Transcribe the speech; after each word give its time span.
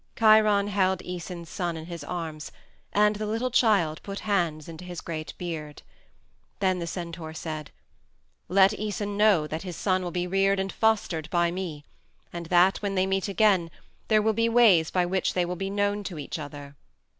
Chiron 0.17 0.67
held 0.69 1.01
Æson's 1.01 1.47
son 1.47 1.77
in 1.77 1.85
his 1.85 2.03
arms, 2.03 2.51
and 2.91 3.17
the 3.17 3.27
little 3.27 3.51
child 3.51 4.01
put 4.01 4.21
hands 4.21 4.67
into 4.67 4.83
his 4.83 4.99
great 4.99 5.35
beard. 5.37 5.83
Then 6.59 6.79
the 6.79 6.87
centaur 6.87 7.35
said, 7.35 7.69
"Let 8.47 8.71
Æson 8.71 9.09
know 9.09 9.45
that 9.45 9.61
his 9.61 9.75
son 9.75 10.01
will 10.01 10.09
be 10.09 10.25
reared 10.25 10.59
and 10.59 10.71
fostered 10.73 11.29
by 11.29 11.51
me, 11.51 11.85
and 12.33 12.47
that, 12.47 12.81
when 12.81 12.95
they 12.95 13.05
meet 13.05 13.27
again, 13.27 13.69
there 14.07 14.23
will 14.23 14.33
be 14.33 14.49
ways 14.49 14.89
by 14.89 15.05
which 15.05 15.35
they 15.35 15.45
will 15.45 15.55
be 15.55 15.69
known 15.69 16.03
to 16.05 16.17
each 16.17 16.39
other." 16.39 16.75